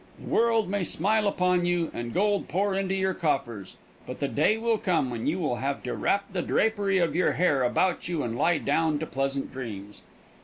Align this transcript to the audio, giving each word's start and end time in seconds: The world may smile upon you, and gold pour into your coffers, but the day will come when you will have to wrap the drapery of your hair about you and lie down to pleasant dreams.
The 0.19 0.27
world 0.27 0.67
may 0.67 0.83
smile 0.83 1.27
upon 1.27 1.63
you, 1.67 1.91
and 1.93 2.11
gold 2.11 2.47
pour 2.47 2.73
into 2.73 2.95
your 2.95 3.13
coffers, 3.13 3.75
but 4.07 4.19
the 4.19 4.27
day 4.27 4.57
will 4.57 4.79
come 4.79 5.11
when 5.11 5.27
you 5.27 5.37
will 5.37 5.57
have 5.57 5.83
to 5.83 5.93
wrap 5.93 6.33
the 6.33 6.41
drapery 6.41 6.97
of 6.97 7.15
your 7.15 7.33
hair 7.33 7.61
about 7.61 8.07
you 8.09 8.23
and 8.23 8.35
lie 8.35 8.57
down 8.57 8.97
to 8.97 9.05
pleasant 9.05 9.53
dreams. 9.53 10.01